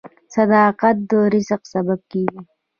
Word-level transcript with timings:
•صداقت 0.35 0.95
د 1.09 1.11
رزق 1.33 1.61
سبب 1.73 1.99
کیږي. 2.11 2.39